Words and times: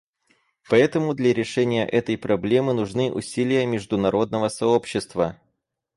Поэтому 0.67 1.13
для 1.13 1.31
решения 1.31 1.85
этой 1.87 2.17
проблемы 2.17 2.73
нужны 2.73 3.11
усилия 3.13 3.67
международного 3.67 4.47
сообщества. 4.49 5.37